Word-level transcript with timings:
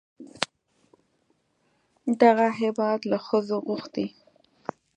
دغه 2.21 2.47
هېواد 2.61 2.99
له 3.11 3.17
ښځو 3.27 3.57
غوښتي 3.67 4.05